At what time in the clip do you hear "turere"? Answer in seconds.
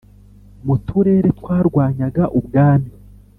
0.87-1.29